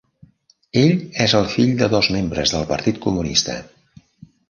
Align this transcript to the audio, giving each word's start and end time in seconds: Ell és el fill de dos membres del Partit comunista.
Ell 0.81 0.93
és 1.27 1.35
el 1.41 1.45
fill 1.57 1.75
de 1.83 1.91
dos 1.93 2.11
membres 2.17 2.57
del 2.57 2.69
Partit 2.75 3.01
comunista. 3.09 3.63